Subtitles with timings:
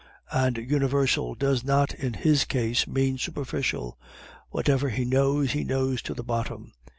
[0.31, 3.99] And universal does not in his case mean superficial;
[4.49, 6.71] whatever he knows, he knows to the bottom.